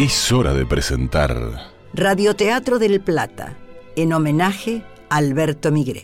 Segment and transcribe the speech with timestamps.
[0.00, 3.58] Es hora de presentar Radioteatro del Plata,
[3.96, 6.02] en homenaje a Alberto Migré.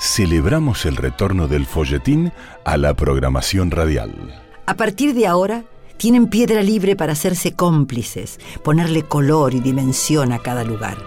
[0.00, 2.32] Celebramos el retorno del folletín
[2.64, 4.42] a la programación radial.
[4.66, 5.62] A partir de ahora,
[5.98, 10.98] tienen piedra libre para hacerse cómplices, ponerle color y dimensión a cada lugar,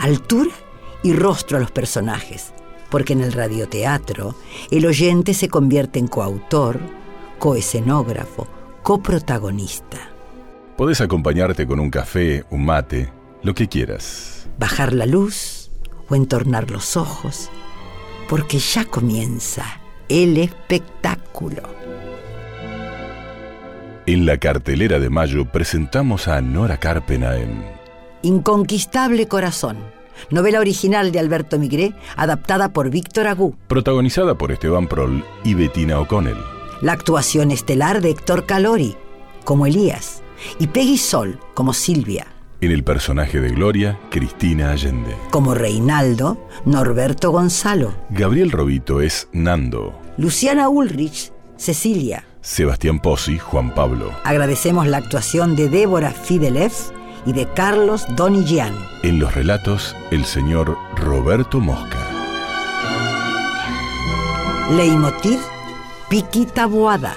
[0.00, 0.50] altura
[1.04, 2.52] y rostro a los personajes,
[2.90, 4.34] porque en el radioteatro
[4.72, 6.80] el oyente se convierte en coautor,
[7.38, 8.48] coescenógrafo,
[8.82, 10.09] coprotagonista.
[10.80, 13.12] Podés acompañarte con un café, un mate,
[13.42, 14.48] lo que quieras.
[14.58, 15.70] Bajar la luz
[16.08, 17.50] o entornar los ojos,
[18.30, 21.64] porque ya comienza el espectáculo.
[24.06, 27.62] En la cartelera de mayo presentamos a Nora Carpena en
[28.22, 29.76] Inconquistable Corazón,
[30.30, 33.54] novela original de Alberto Migré, adaptada por Víctor Agú.
[33.66, 36.42] protagonizada por Esteban Prol y Bettina O'Connell.
[36.80, 38.96] La actuación estelar de Héctor Calori,
[39.44, 40.22] como Elías,
[40.58, 42.26] y Peggy Sol, como Silvia.
[42.60, 45.16] En el personaje de Gloria, Cristina Allende.
[45.30, 47.94] Como Reinaldo, Norberto Gonzalo.
[48.10, 49.98] Gabriel Robito es Nando.
[50.18, 52.24] Luciana Ulrich, Cecilia.
[52.42, 54.12] Sebastián Pozzi, Juan Pablo.
[54.24, 56.72] Agradecemos la actuación de Débora Fidelev
[57.26, 58.74] y de Carlos Donillán.
[59.02, 61.98] En los relatos, el señor Roberto Mosca.
[64.70, 65.40] Leitmotiv,
[66.08, 67.14] Piquita Boada.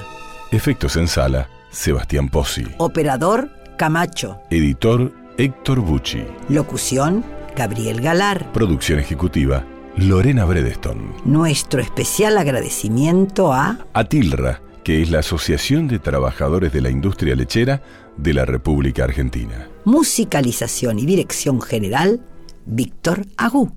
[0.51, 2.65] Efectos en sala, Sebastián Pozzi.
[2.77, 4.39] Operador, Camacho.
[4.51, 6.23] Editor, Héctor Bucci.
[6.47, 8.51] Locución, Gabriel Galar.
[8.53, 9.65] Producción ejecutiva,
[9.97, 11.13] Lorena Bredeston.
[11.25, 17.81] Nuestro especial agradecimiento a Atilra, que es la Asociación de Trabajadores de la Industria Lechera
[18.17, 19.67] de la República Argentina.
[19.83, 22.21] Musicalización y Dirección General,
[22.65, 23.75] Víctor Agú.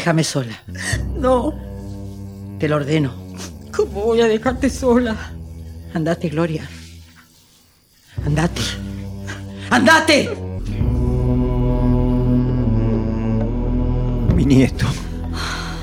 [0.00, 0.58] Déjame sola.
[1.14, 1.52] No,
[2.58, 3.12] Te lo ordeno.
[3.70, 5.14] ¿cómo voy a dejarte sola?
[5.92, 6.66] Andate, Gloria.
[8.24, 8.62] Andate.
[9.68, 10.30] ¡Andate!
[14.34, 14.86] Mi nieto.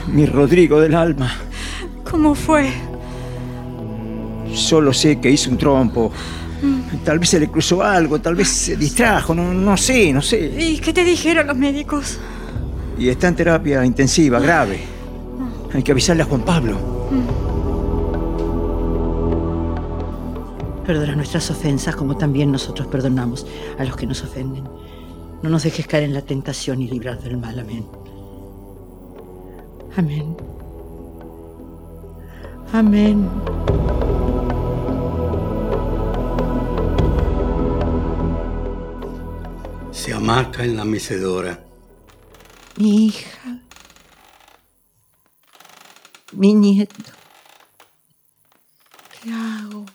[0.08, 1.32] Mi Rodrigo del alma.
[2.10, 2.72] ¿Cómo fue?
[4.52, 6.12] Solo sé que hizo un trompo.
[7.06, 10.52] Tal vez se le cruzó algo, tal vez se distrajo, no, no sé, no sé.
[10.58, 12.18] ¿Y qué te dijeron los médicos?
[12.98, 14.80] Y está en terapia intensiva, grave.
[15.74, 16.78] Hay que avisarle a Juan Pablo.
[20.86, 23.46] Perdona nuestras ofensas como también nosotros perdonamos
[23.78, 24.64] a los que nos ofenden.
[25.44, 27.60] No nos dejes caer en la tentación y librar del mal.
[27.60, 27.86] Amén.
[29.96, 30.36] Amén.
[32.74, 33.30] Amén.
[39.92, 41.67] Se amaca en la mecedora.
[42.78, 43.60] Mi hija.
[46.32, 47.12] Mi nieto.
[49.20, 49.86] ¿Qué hago?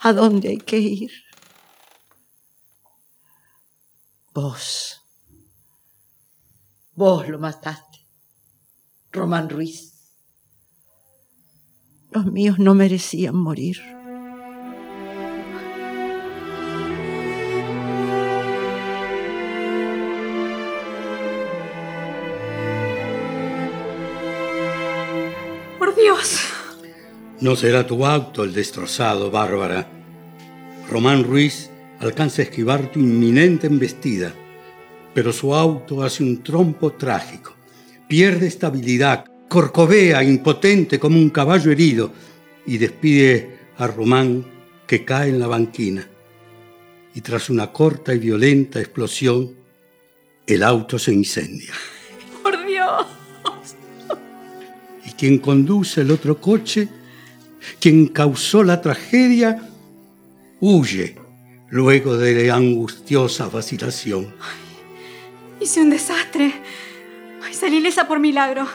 [0.00, 1.10] ¿A dónde hay que ir?
[4.32, 5.02] Vos.
[6.94, 8.06] Vos lo mataste.
[9.12, 10.14] Román Ruiz.
[12.10, 13.99] Los míos no merecían morir.
[27.40, 29.86] No será tu auto el destrozado, Bárbara.
[30.90, 34.34] Román Ruiz alcanza a esquivar tu inminente embestida,
[35.14, 37.54] pero su auto hace un trompo trágico.
[38.08, 42.12] Pierde estabilidad, corcovea impotente como un caballo herido
[42.66, 44.44] y despide a Román
[44.86, 46.06] que cae en la banquina.
[47.14, 49.54] Y tras una corta y violenta explosión,
[50.46, 51.72] el auto se incendia.
[55.20, 56.88] Quien conduce el otro coche,
[57.78, 59.68] quien causó la tragedia,
[60.60, 61.14] huye
[61.68, 64.34] luego de la angustiosa vacilación.
[65.60, 66.54] Hice un desastre.
[67.44, 68.66] Ay, salí ilesa por milagro.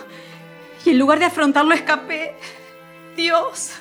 [0.86, 2.36] Y en lugar de afrontarlo, escapé.
[3.18, 3.72] Dios.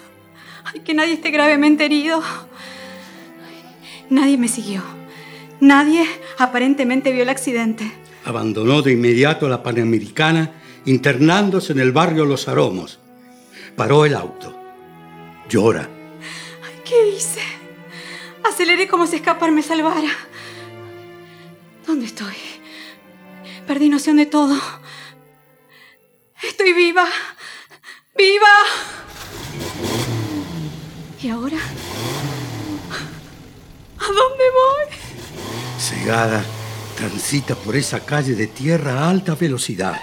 [0.65, 2.23] Ay, que nadie esté gravemente herido.
[4.09, 4.83] Nadie me siguió.
[5.61, 6.07] Nadie
[6.39, 7.93] aparentemente vio el accidente.
[8.25, 10.51] Abandonó de inmediato la Panamericana,
[10.87, 12.99] internándose en el barrio Los Aromos.
[13.77, 14.59] Paró el auto.
[15.49, 15.89] Llora.
[16.85, 17.43] ¿Qué hice?
[18.45, 20.11] Aceleré como si escapar me salvara.
[21.87, 22.35] ¿Dónde estoy?
[23.67, 24.59] Perdí noción de todo.
[26.43, 27.07] Estoy viva.
[28.17, 28.47] ¡Viva!
[31.23, 31.57] ¿Y ahora?
[33.99, 34.97] ¿A dónde voy.
[35.79, 36.45] Cegada,
[36.97, 39.99] transita por esa calle de tierra a alta velocidad.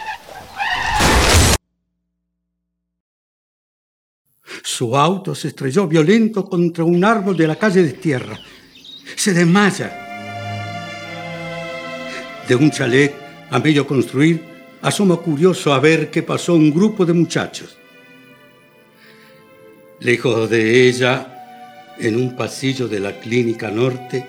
[4.71, 8.39] Su auto se estrelló violento contra un árbol de la calle de tierra.
[9.17, 9.91] Se desmaya.
[12.47, 13.13] De un chalet
[13.49, 14.41] a medio construir,
[14.81, 17.77] asoma curioso a ver qué pasó un grupo de muchachos.
[19.99, 24.25] Lejos de ella, en un pasillo de la clínica norte,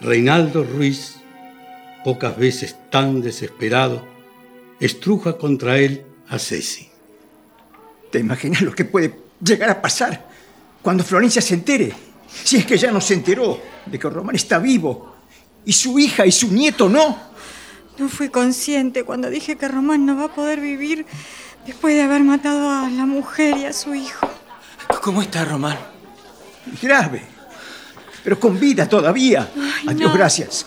[0.00, 1.16] Reinaldo Ruiz,
[2.04, 4.02] pocas veces tan desesperado,
[4.80, 6.88] estruja contra él a Ceci.
[8.10, 10.26] ¿Te imaginas lo que puede llegar a pasar
[10.82, 11.92] cuando Florencia se entere?
[12.44, 15.16] Si es que ya no se enteró de que Román está vivo
[15.64, 17.18] y su hija y su nieto no.
[17.98, 21.04] No fui consciente cuando dije que Román no va a poder vivir
[21.66, 24.28] después de haber matado a la mujer y a su hijo.
[25.02, 25.76] ¿Cómo está Román?
[26.80, 27.22] Grave.
[28.22, 29.50] Pero con vida todavía.
[29.56, 30.16] Ay, Adiós, no.
[30.16, 30.66] gracias.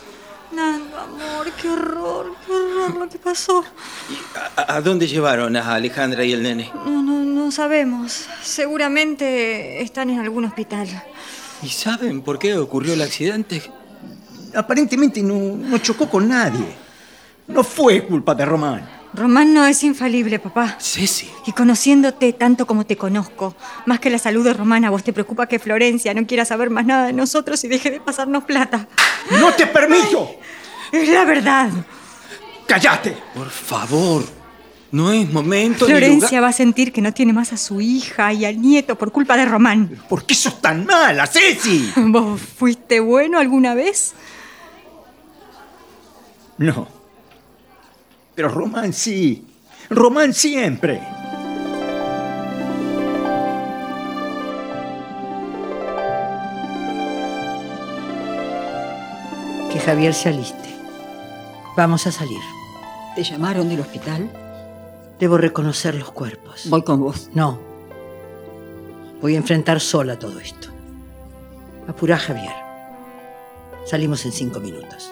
[0.51, 3.63] Nando, amor, qué horror, qué horror lo que pasó.
[4.57, 6.71] ¿A, a dónde llevaron a Alejandra y el nene?
[6.73, 8.28] No, no, no sabemos.
[8.44, 10.88] Seguramente están en algún hospital.
[11.64, 13.62] ¿Y saben por qué ocurrió el accidente?
[14.56, 16.66] Aparentemente no, no chocó con nadie.
[17.48, 18.90] No fue culpa de Román.
[19.14, 20.78] Román no es infalible, papá.
[20.80, 21.30] Ceci.
[21.46, 23.56] Y conociéndote tanto como te conozco,
[23.86, 26.70] más que la salud de Román, a vos te preocupa que Florencia no quiera saber
[26.70, 28.88] más nada de nosotros y deje de pasarnos plata.
[29.32, 30.30] ¡No te permito!
[30.92, 31.70] Es la verdad.
[32.68, 33.18] ¡Cállate!
[33.34, 34.41] Por favor.
[34.92, 37.80] No es momento ni Florencia lugar- va a sentir que no tiene más a su
[37.80, 39.90] hija y al nieto por culpa de Román.
[40.10, 41.92] ¿Por qué sos tan mala, Ceci?
[41.96, 44.14] ¿Vos fuiste bueno alguna vez?
[46.58, 46.88] No.
[48.36, 49.46] Pero Román sí.
[49.90, 51.02] Román siempre.
[59.72, 60.70] Que Javier se aliste.
[61.78, 62.42] Vamos a salir.
[63.16, 64.30] ¿Te llamaron del hospital?
[65.21, 66.63] Debo reconocer los cuerpos.
[66.65, 67.29] Voy con vos.
[67.35, 67.59] No.
[69.21, 70.69] Voy a enfrentar sola todo esto.
[71.88, 72.51] Apurá, Javier.
[73.85, 75.12] Salimos en cinco minutos.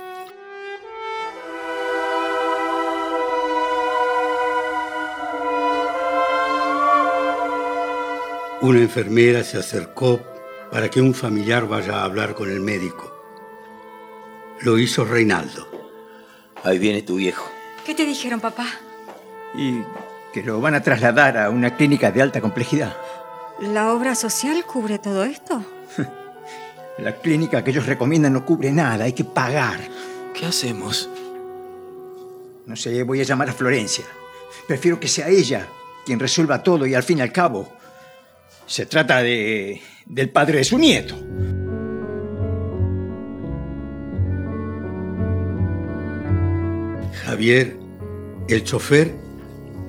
[8.61, 10.19] Una enfermera se acercó
[10.71, 13.15] para que un familiar vaya a hablar con el médico.
[14.61, 15.67] Lo hizo Reinaldo.
[16.63, 17.47] Ahí viene tu viejo.
[17.85, 18.65] ¿Qué te dijeron, papá?
[19.55, 19.83] Y
[20.33, 22.95] que lo van a trasladar a una clínica de alta complejidad.
[23.59, 25.63] ¿La obra social cubre todo esto?
[26.97, 29.79] La clínica que ellos recomiendan no cubre nada, hay que pagar.
[30.33, 31.09] ¿Qué hacemos?
[32.65, 34.05] No sé, voy a llamar a Florencia.
[34.67, 35.67] Prefiero que sea ella
[36.05, 37.67] quien resuelva todo y al fin y al cabo
[38.65, 41.15] se trata de del padre de su nieto.
[47.23, 47.77] Javier,
[48.47, 49.13] el chofer,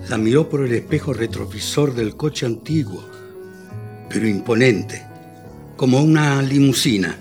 [0.08, 3.04] la miró por el espejo retrovisor del coche antiguo,
[4.08, 5.04] pero imponente,
[5.76, 7.16] como una limusina.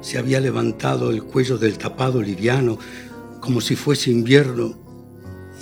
[0.00, 2.78] Se había levantado el cuello del tapado liviano
[3.40, 4.74] como si fuese invierno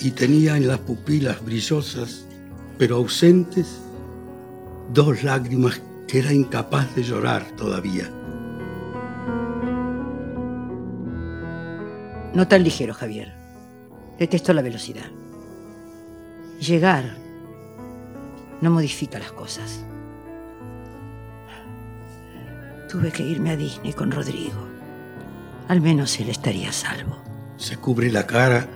[0.00, 2.26] y tenía en las pupilas brillosas,
[2.78, 3.78] pero ausentes,
[4.92, 8.10] dos lágrimas que era incapaz de llorar todavía.
[12.34, 13.32] No tan ligero, Javier.
[14.18, 15.10] Detesto la velocidad.
[16.60, 17.16] Llegar
[18.60, 19.84] no modifica las cosas.
[22.90, 24.66] Tuve que irme a Disney con Rodrigo.
[25.68, 27.18] Al menos él estaría a salvo.
[27.56, 28.66] Se cubre la cara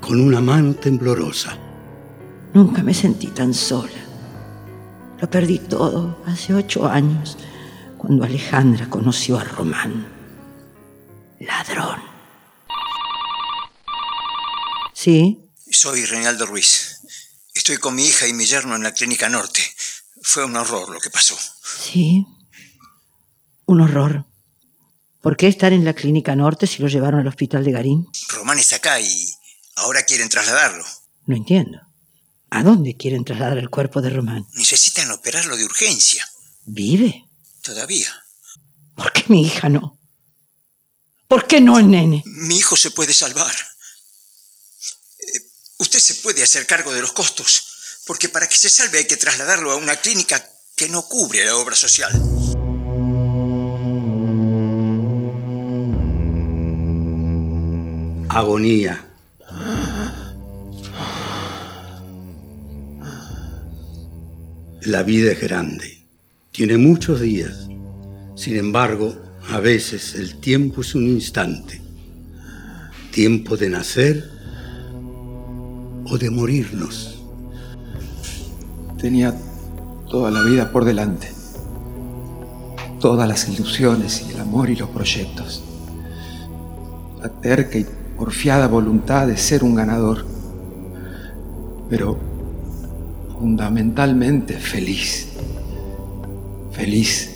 [0.00, 1.56] con una mano temblorosa.
[2.52, 3.90] Nunca me sentí tan sola.
[5.20, 7.38] Lo perdí todo hace ocho años,
[7.96, 10.06] cuando Alejandra conoció a Román.
[11.40, 12.00] Ladrón.
[14.92, 15.50] ¿Sí?
[15.70, 16.93] Soy Reinaldo Ruiz.
[17.64, 19.62] Estoy con mi hija y mi yerno en la clínica norte.
[20.20, 21.34] Fue un horror lo que pasó.
[21.64, 22.26] Sí.
[23.64, 24.26] Un horror.
[25.22, 28.06] ¿Por qué estar en la clínica norte si lo llevaron al hospital de Garín?
[28.28, 29.30] Román está acá y
[29.76, 30.84] ahora quieren trasladarlo.
[31.24, 31.80] No entiendo.
[32.50, 34.46] ¿A dónde quieren trasladar el cuerpo de Román?
[34.52, 36.22] Necesitan operarlo de urgencia.
[36.66, 37.24] ¿Vive?
[37.62, 38.12] Todavía.
[38.94, 39.98] ¿Por qué mi hija no?
[41.28, 42.24] ¿Por qué no el nene?
[42.26, 43.54] Mi hijo se puede salvar.
[45.84, 49.18] Usted se puede hacer cargo de los costos, porque para que se salve hay que
[49.18, 50.42] trasladarlo a una clínica
[50.74, 52.10] que no cubre la obra social.
[58.30, 59.06] Agonía.
[64.80, 66.06] La vida es grande.
[66.50, 67.68] Tiene muchos días.
[68.36, 71.82] Sin embargo, A veces el tiempo es un instante.
[73.12, 74.33] Tiempo de nacer
[76.06, 77.22] o de morirnos.
[78.98, 79.34] Tenía
[80.08, 81.28] toda la vida por delante.
[83.00, 85.62] Todas las ilusiones y el amor y los proyectos.
[87.20, 90.24] La terca y porfiada voluntad de ser un ganador.
[91.90, 92.18] Pero
[93.38, 95.28] fundamentalmente feliz.
[96.72, 97.30] Feliz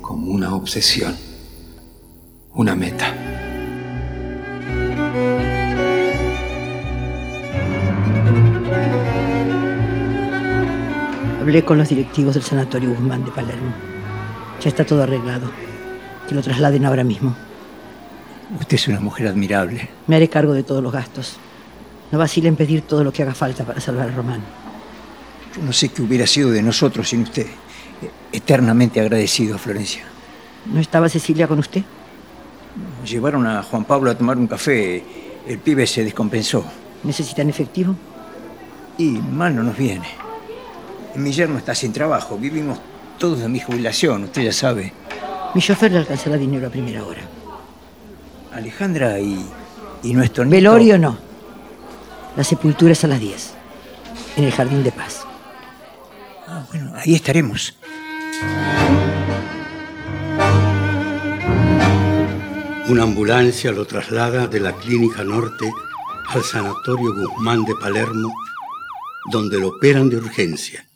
[0.00, 1.14] como una obsesión.
[2.54, 3.29] Una meta.
[11.40, 13.72] Hablé con los directivos del Sanatorio Guzmán de Palermo.
[14.62, 15.50] Ya está todo arreglado.
[16.28, 17.34] Que lo trasladen ahora mismo.
[18.60, 19.88] Usted es una mujer admirable.
[20.06, 21.38] Me haré cargo de todos los gastos.
[22.12, 24.42] No vacile en pedir todo lo que haga falta para salvar a Román.
[25.56, 27.46] Yo no sé qué hubiera sido de nosotros sin usted.
[28.30, 30.02] Eternamente agradecido, Florencia.
[30.66, 31.82] ¿No estaba Cecilia con usted?
[33.06, 35.02] Llevaron a Juan Pablo a tomar un café.
[35.48, 36.66] El pibe se descompensó.
[37.02, 37.96] ¿Necesitan efectivo?
[38.98, 40.06] Y mal no nos viene.
[41.16, 42.38] Mi yerno está sin trabajo.
[42.38, 42.78] Vivimos
[43.18, 44.92] todos de mi jubilación, usted ya sabe.
[45.54, 47.22] Mi chofer le alcanzará dinero a primera hora.
[48.52, 49.44] Alejandra y,
[50.02, 50.56] y nuestro nieto...
[50.56, 51.18] Velorio no.
[52.36, 53.54] La sepultura es a las 10.
[54.36, 55.24] En el Jardín de Paz.
[56.46, 57.76] Ah, bueno, ahí estaremos.
[62.88, 65.70] Una ambulancia lo traslada de la Clínica Norte
[66.28, 68.32] al Sanatorio Guzmán de Palermo,
[69.30, 70.89] donde lo operan de urgencia.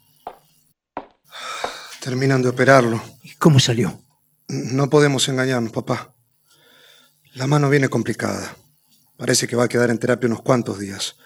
[2.04, 3.02] Terminan de operarlo.
[3.22, 3.98] ¿Y cómo salió?
[4.48, 6.14] No podemos engañarnos, papá.
[7.32, 8.54] La mano viene complicada.
[9.16, 11.16] Parece que va a quedar en terapia unos cuantos días.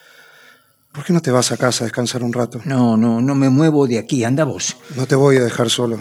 [0.93, 2.61] ¿Por qué no te vas a casa a descansar un rato?
[2.65, 4.23] No, no, no me muevo de aquí.
[4.23, 4.77] Anda vos.
[4.95, 5.99] No te voy a dejar solo.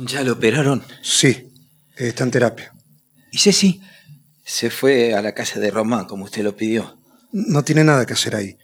[0.00, 0.82] ¿Ya lo operaron?
[1.02, 1.52] Sí,
[1.98, 2.72] está en terapia.
[3.30, 3.82] ¿Y Ceci?
[4.42, 6.98] Se fue a la casa de Román, como usted lo pidió.
[7.30, 8.56] No tiene nada que hacer ahí.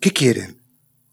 [0.00, 0.63] ¿Qué quieren?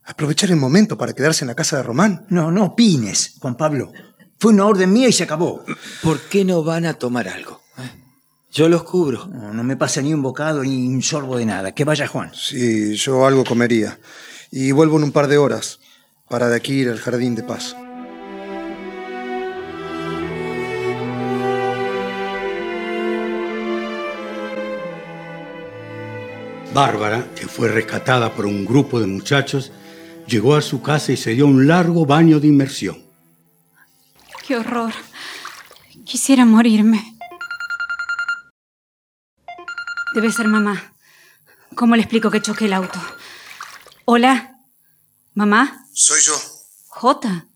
[0.05, 2.25] ¿Aprovechar el momento para quedarse en la casa de Román?
[2.29, 3.91] No, no opines, Juan Pablo.
[4.39, 5.63] Fue una orden mía y se acabó.
[6.01, 7.61] ¿Por qué no van a tomar algo?
[7.77, 7.89] eh?
[8.51, 9.27] Yo los cubro.
[9.27, 11.71] No, no me pasa ni un bocado ni un sorbo de nada.
[11.73, 12.31] Que vaya Juan.
[12.33, 13.99] Sí, yo algo comería.
[14.49, 15.79] Y vuelvo en un par de horas
[16.27, 17.75] para de aquí ir al jardín de paz.
[26.73, 29.71] Bárbara, que fue rescatada por un grupo de muchachos,
[30.31, 33.05] llegó a su casa y se dio un largo baño de inmersión.
[34.47, 34.93] ¡Qué horror!
[36.05, 37.17] Quisiera morirme.
[40.15, 40.95] Debe ser mamá.
[41.75, 42.99] ¿Cómo le explico que choqué el auto?
[44.05, 44.55] Hola.
[45.33, 45.85] ¿Mamá?
[45.93, 46.39] Soy yo.
[46.87, 47.47] Jota.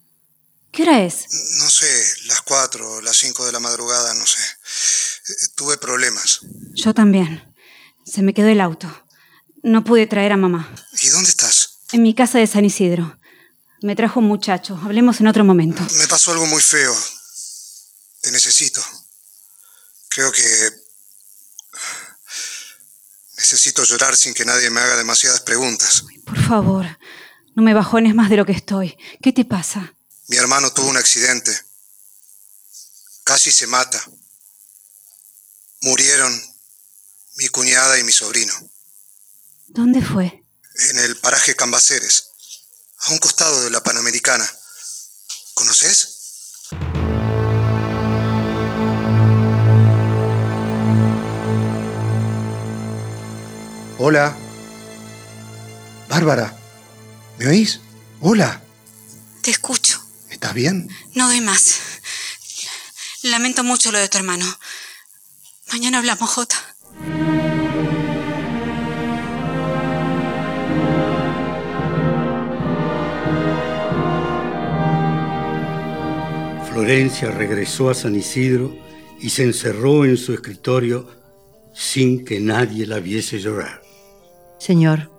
[0.71, 1.27] ¿Qué hora es?
[1.59, 1.87] No sé,
[2.27, 4.41] las cuatro, las cinco de la madrugada, no sé.
[4.41, 6.41] Eh, Tuve problemas.
[6.73, 7.53] Yo también.
[8.05, 8.87] Se me quedó el auto.
[9.63, 10.69] No pude traer a mamá.
[11.01, 11.64] ¿Y dónde estás?
[11.95, 13.17] En mi casa de San Isidro.
[13.81, 14.77] Me trajo un muchacho.
[14.83, 15.81] Hablemos en otro momento.
[15.93, 16.93] Me pasó algo muy feo.
[18.19, 18.83] Te necesito.
[20.09, 20.71] Creo que...
[23.37, 26.03] Necesito llorar sin que nadie me haga demasiadas preguntas.
[26.25, 26.85] Por favor,
[27.55, 28.97] no me bajones más de lo que estoy.
[29.23, 29.95] ¿Qué te pasa?
[30.27, 31.57] Mi hermano tuvo un accidente.
[33.23, 34.03] Casi se mata.
[35.79, 36.43] Murieron
[37.37, 38.53] mi cuñada y mi sobrino.
[39.67, 40.44] ¿Dónde fue?
[40.77, 42.31] En el paraje Cambaceres,
[42.99, 44.45] a un costado de la Panamericana.
[45.53, 46.09] ¿Conoces?
[53.97, 54.37] Hola.
[56.09, 56.57] Bárbara,
[57.37, 57.79] ¿me oís?
[58.19, 58.61] Hola.
[59.41, 60.05] Te escucho.
[60.29, 60.89] ¿Estás bien?
[61.13, 61.75] No doy más.
[63.21, 64.59] Lamento mucho lo de tu hermano.
[65.71, 66.57] Mañana hablamos, Jota.
[76.85, 78.71] Florencia regresó a San Isidro
[79.19, 81.07] y se encerró en su escritorio
[81.73, 83.81] sin que nadie la viese llorar.
[84.59, 85.09] Señor,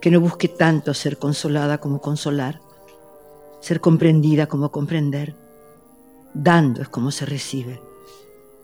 [0.00, 2.60] que no busque tanto ser consolada como consolar,
[3.60, 5.34] ser comprendida como comprender.
[6.32, 7.82] Dando es como se recibe,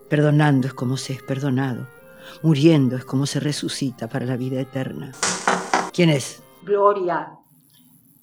[0.09, 1.85] perdonando es como se es perdonado,
[2.41, 5.11] muriendo es como se resucita para la vida eterna.
[5.91, 6.41] ¿Quién es?
[6.63, 7.33] Gloria.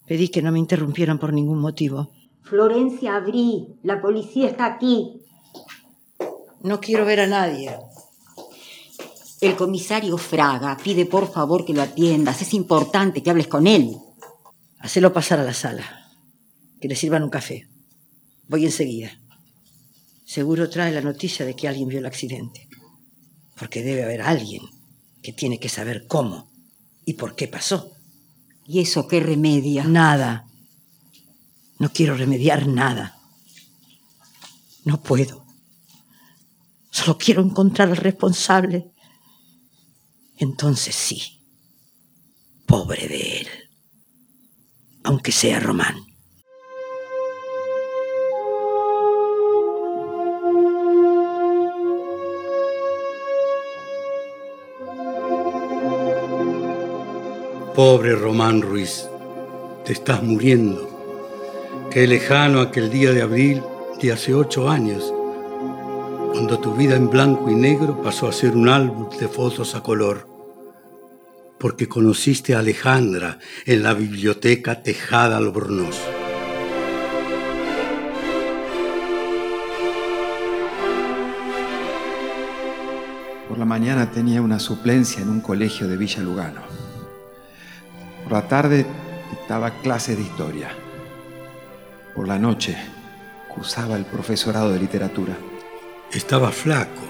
[0.06, 2.10] Pedí que no me interrumpieran por ningún motivo.
[2.42, 3.68] Florencia, abrí.
[3.82, 5.20] La policía está aquí.
[6.62, 7.76] No quiero ver a nadie.
[9.40, 12.42] El comisario Fraga pide por favor que lo atiendas.
[12.42, 13.96] Es importante que hables con él.
[14.78, 16.10] Hacelo pasar a la sala.
[16.80, 17.68] Que le sirvan un café.
[18.48, 19.10] Voy enseguida.
[20.24, 22.68] Seguro trae la noticia de que alguien vio el accidente.
[23.58, 24.62] Porque debe haber alguien
[25.22, 26.50] que tiene que saber cómo
[27.04, 27.92] y por qué pasó.
[28.64, 29.84] ¿Y eso qué remedia?
[29.84, 30.46] Nada.
[31.82, 33.18] No quiero remediar nada.
[34.84, 35.44] No puedo.
[36.92, 38.92] Solo quiero encontrar al responsable.
[40.36, 41.42] Entonces sí.
[42.66, 43.48] Pobre de él.
[45.02, 46.06] Aunque sea Román.
[57.74, 59.08] Pobre Román Ruiz,
[59.84, 60.91] te estás muriendo.
[61.92, 63.62] Qué lejano aquel día de abril
[64.00, 65.12] de hace ocho años,
[66.32, 69.82] cuando tu vida en blanco y negro pasó a ser un álbum de fotos a
[69.82, 70.26] color,
[71.58, 75.98] porque conociste a Alejandra en la biblioteca Tejada Albornoz.
[83.50, 86.62] Por la mañana tenía una suplencia en un colegio de Villa Lugano.
[88.22, 88.86] Por la tarde
[89.30, 90.70] dictaba clases de historia.
[92.14, 92.76] Por la noche
[93.48, 95.36] cursaba el profesorado de literatura.
[96.12, 97.02] Estaba flaco,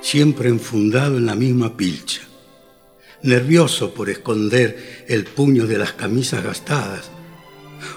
[0.00, 2.22] siempre enfundado en la misma pilcha,
[3.22, 7.10] nervioso por esconder el puño de las camisas gastadas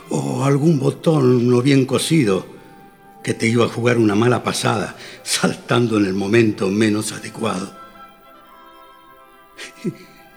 [0.10, 2.46] o algún botón no bien cosido
[3.24, 7.74] que te iba a jugar una mala pasada saltando en el momento menos adecuado.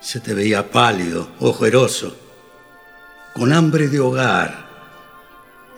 [0.00, 2.14] Se te veía pálido, ojeroso,
[3.35, 4.63] con hambre de hogar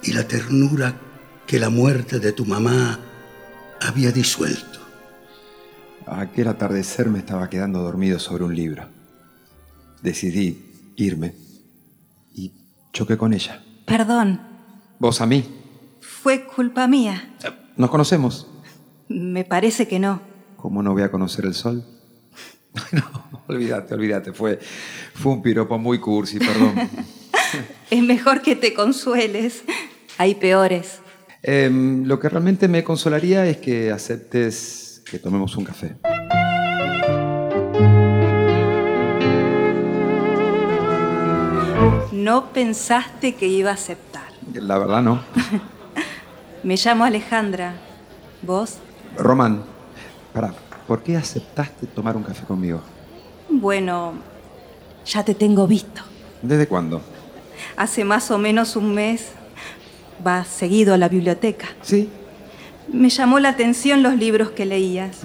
[0.06, 0.94] y la ternura
[1.46, 2.98] que la muerte de tu mamá
[3.80, 4.80] había disuelto.
[6.06, 8.88] Aquel atardecer me estaba quedando dormido sobre un libro.
[10.02, 11.34] Decidí irme
[12.34, 12.52] y
[12.92, 13.64] choqué con ella.
[13.86, 14.40] Perdón,
[14.98, 15.44] ¿Vos a mí?
[16.00, 17.34] fue culpa mía.
[17.76, 18.46] ¿Nos conocemos?
[19.08, 20.22] Me parece que no.
[20.56, 21.84] ¿Cómo no voy a conocer el sol?
[22.92, 24.32] No, olvídate, olvídate.
[24.34, 24.58] Fue,
[25.14, 26.74] fue un piropo muy cursi, perdón.
[27.90, 29.62] Es mejor que te consueles.
[30.18, 31.00] Hay peores.
[31.42, 35.96] Em, lo que realmente me consolaría es que aceptes que tomemos un café.
[42.12, 44.28] No pensaste que iba a aceptar.
[44.54, 45.20] La verdad no.
[46.62, 47.74] Me llamo Alejandra.
[48.42, 48.78] ¿Vos?
[49.16, 49.64] Román,
[50.32, 50.52] para,
[50.88, 52.80] ¿por qué aceptaste tomar un café conmigo?
[53.48, 54.14] Bueno,
[55.04, 56.02] ya te tengo visto.
[56.42, 57.00] ¿Desde cuándo?
[57.76, 59.30] Hace más o menos un mes
[60.22, 61.68] vas seguido a la biblioteca.
[61.82, 62.08] Sí.
[62.92, 65.18] Me llamó la atención los libros que leías.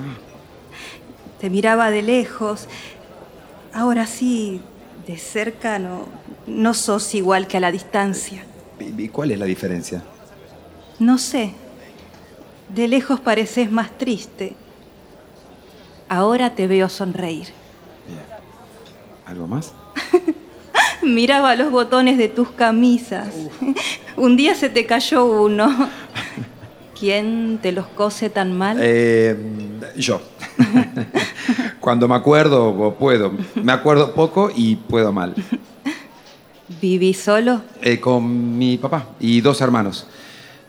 [1.39, 2.67] Te miraba de lejos.
[3.73, 4.61] Ahora sí,
[5.07, 6.07] de cerca no,
[6.47, 8.43] no sos igual que a la distancia.
[8.79, 10.03] ¿Y y cuál es la diferencia?
[10.99, 11.53] No sé.
[12.69, 14.55] De lejos pareces más triste.
[16.09, 17.47] Ahora te veo sonreír.
[19.25, 19.73] ¿Algo más?
[21.11, 23.27] Miraba los botones de tus camisas.
[24.15, 25.89] Un día se te cayó uno.
[26.97, 28.77] ¿Quién te los cose tan mal?
[28.79, 29.35] Eh,
[29.97, 30.21] yo.
[31.79, 33.33] Cuando me acuerdo, puedo.
[33.55, 35.35] Me acuerdo poco y puedo mal.
[36.81, 37.61] ¿Viví solo?
[37.81, 40.07] Eh, con mi papá y dos hermanos.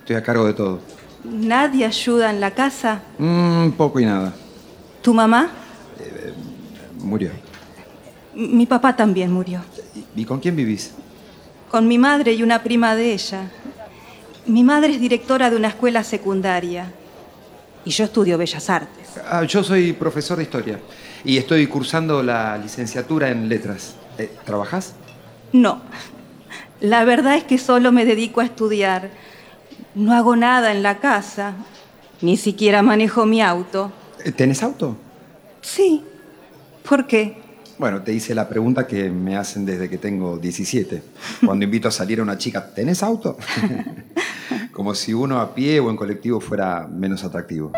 [0.00, 0.81] Estoy a cargo de todo.
[1.24, 3.02] ¿Nadie ayuda en la casa?
[3.18, 4.35] Mm, poco y nada.
[5.02, 5.50] ¿Tu mamá?
[6.98, 7.31] Murió.
[8.35, 9.61] Mi papá también murió.
[10.16, 10.92] ¿Y con quién vivís?
[11.70, 13.50] Con mi madre y una prima de ella.
[14.46, 16.92] Mi madre es directora de una escuela secundaria.
[17.85, 19.09] Y yo estudio Bellas Artes.
[19.28, 20.81] Ah, yo soy profesor de historia
[21.24, 23.96] y estoy cursando la licenciatura en letras.
[24.18, 24.94] Eh, ¿Trabajás?
[25.52, 25.81] No.
[26.81, 29.11] La verdad es que solo me dedico a estudiar.
[29.94, 31.55] No hago nada en la casa.
[32.20, 33.92] Ni siquiera manejo mi auto.
[34.37, 34.96] ¿Tenés auto?
[35.61, 36.05] Sí.
[36.88, 37.41] ¿Por qué?
[37.83, 41.03] Bueno, te hice la pregunta que me hacen desde que tengo 17.
[41.45, 43.37] Cuando invito a salir a una chica, ¿tenés auto?
[44.73, 47.73] Como si uno a pie o en colectivo fuera menos atractivo.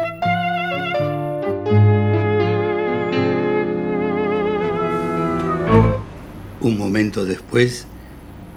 [6.60, 7.86] Un momento después,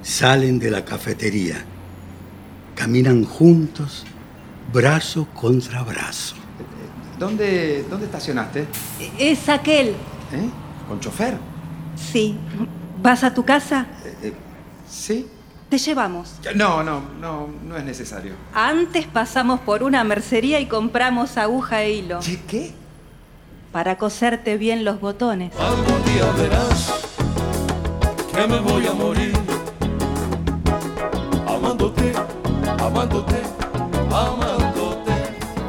[0.02, 1.64] salen de la cafetería.
[2.76, 4.06] Caminan juntos,
[4.74, 6.36] brazo contra brazo.
[7.18, 8.66] ¿Dónde, dónde estacionaste?
[9.18, 9.96] Es aquel.
[10.34, 10.67] ¿Eh?
[10.88, 11.38] ¿Con chofer?
[11.96, 12.38] Sí.
[13.02, 13.88] ¿Vas a tu casa?
[14.24, 14.34] Eh,
[14.90, 15.28] ¿Sí?
[15.70, 16.36] Te llevamos.
[16.56, 18.34] No, no, no, no es necesario.
[18.54, 22.20] Antes pasamos por una mercería y compramos aguja e hilo.
[22.48, 22.72] ¿Qué?
[23.74, 25.52] Para coserte bien los botones.
[25.60, 27.18] Algún día verás
[28.34, 29.34] que me voy a morir
[31.48, 32.14] amándote,
[32.80, 33.42] amándote,
[34.10, 35.12] amándote.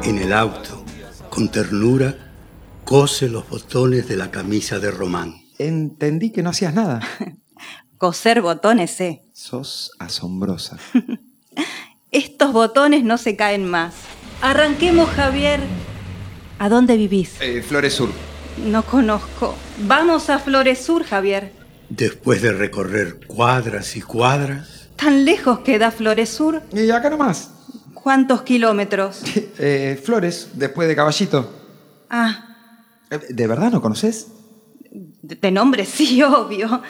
[0.03, 0.85] En el auto,
[1.29, 2.15] con ternura,
[2.89, 5.35] cose los botones de la camisa de Román.
[5.59, 6.99] Entendí que no hacías nada.
[7.99, 9.21] Coser botones, eh.
[9.31, 10.79] Sos asombrosa.
[12.11, 13.93] Estos botones no se caen más.
[14.41, 15.59] Arranquemos, Javier.
[16.57, 17.39] ¿A dónde vivís?
[17.41, 18.09] Eh, Flores Sur.
[18.65, 19.53] No conozco.
[19.85, 21.53] Vamos a Flores Sur, Javier.
[21.89, 26.63] Después de recorrer cuadras y cuadras, ¿Tan lejos queda Flores Sur?
[26.73, 27.51] Y acá nomás.
[27.93, 29.21] ¿Cuántos kilómetros?
[29.59, 31.53] Eh, Flores, después de Caballito.
[32.09, 32.48] Ah,
[33.09, 34.27] ¿De verdad no conoces?
[35.21, 36.81] de de nombre sí, obvio.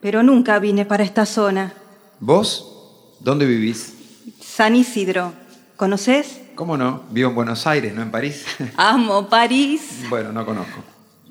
[0.00, 1.74] Pero nunca vine para esta zona.
[2.20, 3.16] ¿Vos?
[3.20, 3.94] ¿Dónde vivís?
[4.40, 5.32] San Isidro.
[5.76, 6.40] ¿Conoces?
[6.54, 7.02] ¿Cómo no?
[7.10, 8.44] Vivo en Buenos Aires, no en París.
[8.76, 9.82] Amo París.
[10.08, 10.80] bueno, no conozco.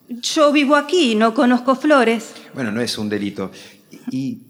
[0.08, 2.34] Yo vivo aquí no conozco Flores.
[2.54, 3.50] Bueno, no es un delito.
[4.12, 4.44] ¿Y,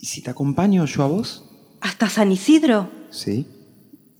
[0.00, 1.44] y si te acompaño yo a vos?
[1.80, 2.88] ¿Hasta San Isidro?
[3.10, 3.46] Sí.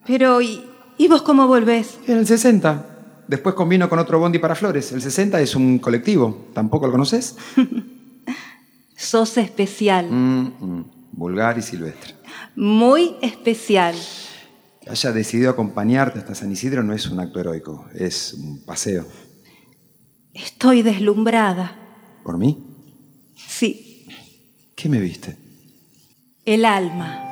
[0.07, 0.63] Pero, ¿y,
[0.99, 1.99] y vos cómo volvés?
[2.07, 2.98] En el 60.
[3.29, 4.91] Después combino con otro bondi para Flores.
[4.93, 6.49] El 60 es un colectivo.
[6.55, 7.37] ¿Tampoco lo conoces?
[8.97, 10.11] Sos especial.
[10.11, 10.85] Mm, mm.
[11.13, 12.15] Vulgar y silvestre.
[12.57, 13.95] Muy especial.
[14.81, 19.07] Que haya decidido acompañarte hasta San Isidro no es un acto heroico, es un paseo.
[20.33, 21.77] Estoy deslumbrada.
[22.25, 22.65] ¿Por mí?
[23.37, 24.07] Sí,
[24.75, 25.37] ¿Qué me viste?
[26.45, 27.28] el alma.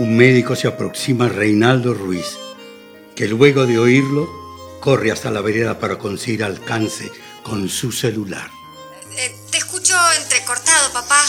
[0.00, 2.36] Un médico se aproxima a Reinaldo Ruiz,
[3.16, 4.28] que luego de oírlo
[4.80, 7.10] corre hasta la vereda para conseguir alcance
[7.42, 8.48] con su celular.
[9.16, 11.20] Eh, te escucho entrecortado, papá.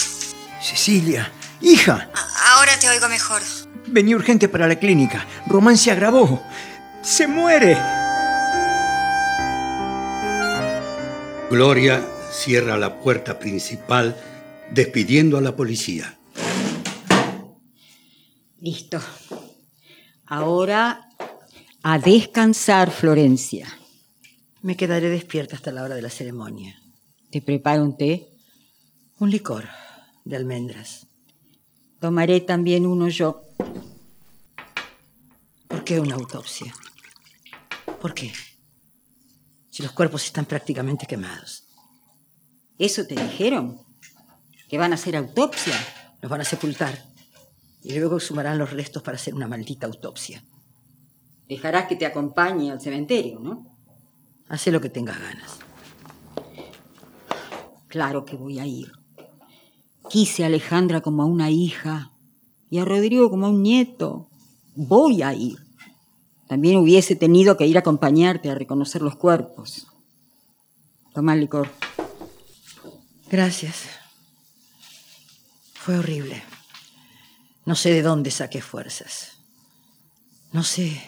[0.61, 3.41] Cecilia, hija, A- ahora te oigo mejor.
[3.87, 5.25] vení urgente para la clínica.
[5.47, 6.43] Román se agravó.
[7.01, 7.75] Se muere.
[11.49, 14.15] Gloria cierra la puerta principal
[14.69, 16.18] despidiendo a la policía.
[18.61, 18.99] Listo.
[20.25, 21.09] Ahora
[21.81, 23.67] a descansar, Florencia.
[24.61, 26.81] Me quedaré despierta hasta la hora de la ceremonia.
[27.31, 28.27] ¿Te preparo un té?
[29.19, 29.69] Un licor
[30.25, 31.07] de almendras.
[31.99, 33.41] Tomaré también uno yo.
[35.67, 36.73] ¿Por qué una autopsia?
[38.01, 38.33] ¿Por qué?
[39.69, 41.63] Si los cuerpos están prácticamente quemados.
[42.77, 43.79] ¿Eso te dijeron?
[44.67, 45.75] ¿Que van a hacer autopsia?
[46.21, 47.08] Los van a sepultar.
[47.83, 50.43] Y luego exhumarán los restos para hacer una maldita autopsia.
[51.47, 53.65] Dejarás que te acompañe al cementerio, ¿no?
[54.47, 55.59] Hace lo que tengas ganas.
[57.87, 58.91] Claro que voy a ir.
[60.09, 62.11] Quise a Alejandra como a una hija
[62.69, 64.29] y a Rodrigo como a un nieto.
[64.75, 65.57] Voy a ir.
[66.47, 69.87] También hubiese tenido que ir a acompañarte a reconocer los cuerpos.
[71.13, 71.69] Toma el licor.
[73.29, 73.89] Gracias.
[75.73, 76.43] Fue horrible.
[77.69, 79.43] No sé de dónde saqué fuerzas.
[80.51, 80.99] No sé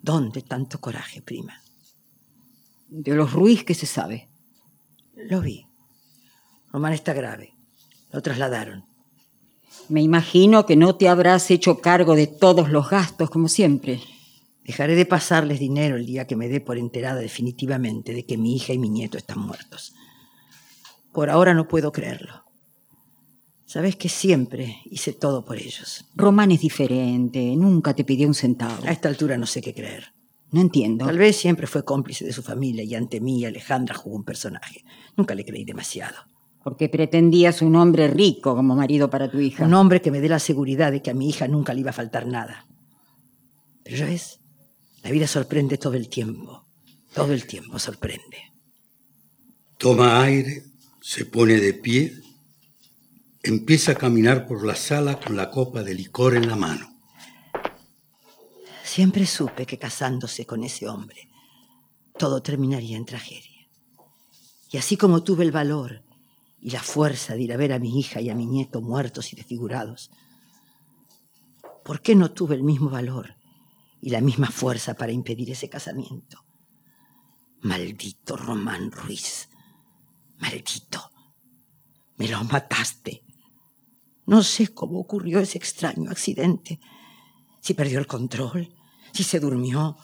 [0.00, 1.60] dónde tanto coraje, prima.
[2.86, 4.28] De los Ruiz que se sabe.
[5.16, 5.66] Lo vi.
[6.70, 7.56] Román está grave.
[8.12, 8.84] Lo trasladaron.
[9.88, 14.00] Me imagino que no te habrás hecho cargo de todos los gastos como siempre.
[14.62, 18.54] Dejaré de pasarles dinero el día que me dé por enterada definitivamente de que mi
[18.54, 19.96] hija y mi nieto están muertos.
[21.12, 22.43] Por ahora no puedo creerlo.
[23.66, 26.04] Sabes que siempre hice todo por ellos.
[26.14, 27.56] Román es diferente.
[27.56, 28.84] Nunca te pidió un centavo.
[28.86, 30.12] A esta altura no sé qué creer.
[30.50, 31.06] No entiendo.
[31.06, 34.84] Tal vez siempre fue cómplice de su familia y ante mí Alejandra jugó un personaje.
[35.16, 36.14] Nunca le creí demasiado.
[36.62, 39.64] Porque pretendías un hombre rico como marido para tu hija.
[39.64, 41.90] Un hombre que me dé la seguridad de que a mi hija nunca le iba
[41.90, 42.66] a faltar nada.
[43.82, 44.40] Pero ya ves,
[45.02, 46.66] la vida sorprende todo el tiempo.
[47.12, 48.38] Todo el tiempo sorprende.
[49.76, 50.62] Toma aire,
[51.00, 52.12] se pone de pie,
[53.44, 56.98] empieza a caminar por la sala con la copa de licor en la mano.
[58.82, 61.28] Siempre supe que casándose con ese hombre,
[62.18, 63.68] todo terminaría en tragedia.
[64.70, 66.02] Y así como tuve el valor
[66.58, 69.32] y la fuerza de ir a ver a mi hija y a mi nieto muertos
[69.32, 70.10] y desfigurados,
[71.84, 73.36] ¿por qué no tuve el mismo valor
[74.00, 76.46] y la misma fuerza para impedir ese casamiento?
[77.60, 79.50] Maldito Román Ruiz,
[80.38, 81.10] maldito,
[82.16, 83.23] me lo mataste.
[84.26, 86.80] No sé cómo ocurrió ese extraño accidente,
[87.60, 88.74] si perdió el control,
[89.12, 89.96] si se durmió,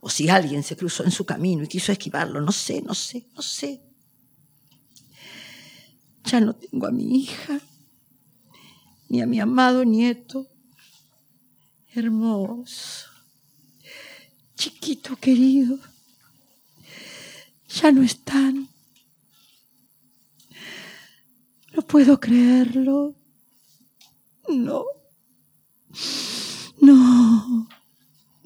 [0.00, 3.28] o si alguien se cruzó en su camino y quiso esquivarlo, no sé, no sé,
[3.34, 3.82] no sé.
[6.24, 7.60] Ya no tengo a mi hija,
[9.08, 10.46] ni a mi amado nieto.
[11.94, 13.08] Hermoso,
[14.54, 15.78] chiquito querido.
[17.68, 18.68] Ya no están.
[21.74, 23.14] No puedo creerlo.
[24.48, 24.84] No.
[26.80, 27.66] No.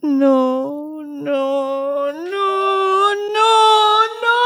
[0.03, 3.15] No, no, no, no,
[4.23, 4.41] no.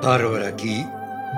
[0.00, 0.86] Bárbara aquí,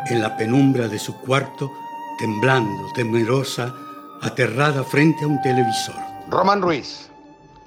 [0.06, 1.70] en la penumbra de su cuarto,
[2.18, 3.74] temblando, temerosa,
[4.20, 5.96] aterrada frente a un televisor.
[6.28, 7.09] Román Ruiz,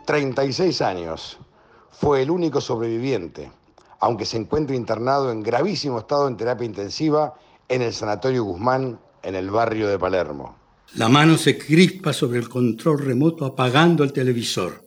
[0.05, 1.37] 36 años,
[1.91, 3.51] fue el único sobreviviente,
[3.99, 7.33] aunque se encuentra internado en gravísimo estado en terapia intensiva
[7.69, 10.57] en el Sanatorio Guzmán, en el barrio de Palermo.
[10.95, 14.83] La mano se crispa sobre el control remoto apagando el televisor.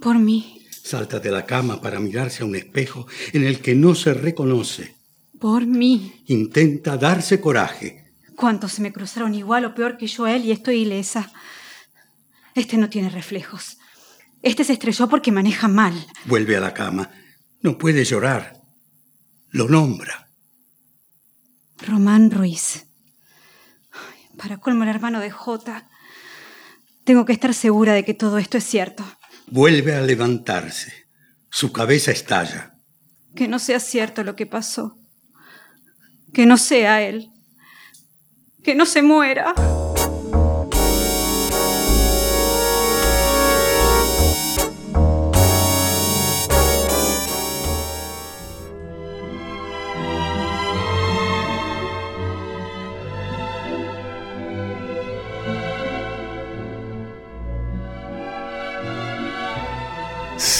[0.00, 3.94] Por mí, Salta de la cama para mirarse a un espejo en el que no
[3.94, 4.96] se reconoce.
[5.38, 6.22] por mí.
[6.26, 8.12] Intenta darse coraje.
[8.36, 11.30] ¿Cuántos se me cruzaron igual o peor que yo a él y estoy ilesa?
[12.54, 13.77] Este no tiene reflejos.
[14.42, 16.06] Este se estrelló porque maneja mal.
[16.26, 17.10] Vuelve a la cama.
[17.60, 18.60] No puede llorar.
[19.50, 20.28] Lo nombra.
[21.78, 22.86] Román Ruiz.
[23.92, 25.88] Ay, Para colmo el hermano de Jota.
[27.04, 29.04] Tengo que estar segura de que todo esto es cierto.
[29.46, 30.92] Vuelve a levantarse.
[31.50, 32.74] Su cabeza estalla.
[33.34, 34.98] Que no sea cierto lo que pasó.
[36.34, 37.30] Que no sea él.
[38.62, 39.54] Que no se muera.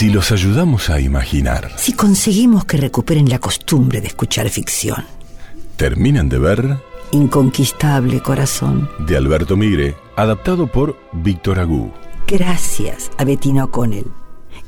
[0.09, 5.05] Si los ayudamos a imaginar, Si conseguimos que recuperen la costumbre de escuchar ficción.
[5.77, 6.79] terminan de ver
[7.11, 8.89] Inconquistable corazón.
[9.01, 11.93] de Alberto Migre, adaptado por Víctor Agú.
[12.27, 14.07] Gracias a Bettina O'Connell,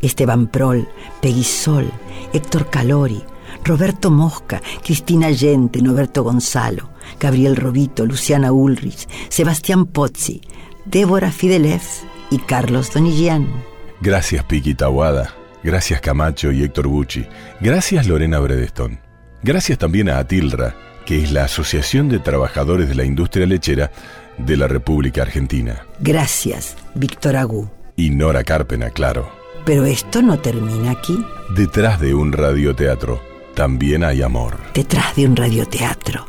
[0.03, 0.87] Esteban Prol,
[1.23, 1.91] Peggy Sol,
[2.35, 3.25] Héctor Calori,
[3.65, 10.43] Roberto Mosca, Cristina Allente, Noberto Gonzalo, Gabriel Robito, Luciana Ulrich, Sebastián Pozzi,
[10.85, 13.70] Débora Fidelef y Carlos Donillán.
[14.03, 17.27] Gracias Piqui Tawada, gracias Camacho y Héctor Bucci,
[17.61, 18.99] gracias Lorena Bredestone.
[19.43, 23.91] Gracias también a Atilra, que es la Asociación de Trabajadores de la Industria Lechera
[24.39, 25.85] de la República Argentina.
[25.99, 27.71] Gracias, Víctor Agú.
[27.97, 29.31] Y Nora Carpena, claro.
[29.67, 31.23] Pero esto no termina aquí.
[31.55, 33.23] Detrás de un radioteatro
[33.55, 34.57] también hay amor.
[34.73, 36.27] Detrás de un radioteatro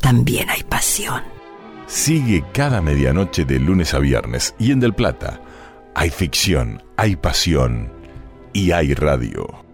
[0.00, 1.22] también hay pasión.
[1.86, 5.40] Sigue cada medianoche de lunes a viernes y en Del Plata
[5.98, 7.90] hay ficción, hay pasión
[8.52, 9.67] y hay radio.